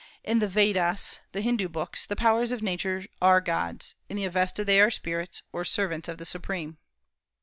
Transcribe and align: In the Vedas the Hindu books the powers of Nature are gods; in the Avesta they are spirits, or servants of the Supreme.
In 0.23 0.39
the 0.39 0.47
Vedas 0.47 1.19
the 1.31 1.41
Hindu 1.41 1.69
books 1.69 2.07
the 2.07 2.15
powers 2.15 2.51
of 2.51 2.63
Nature 2.63 3.05
are 3.21 3.39
gods; 3.39 3.93
in 4.09 4.17
the 4.17 4.25
Avesta 4.25 4.65
they 4.65 4.81
are 4.81 4.89
spirits, 4.89 5.43
or 5.53 5.63
servants 5.63 6.09
of 6.09 6.17
the 6.17 6.25
Supreme. 6.25 6.79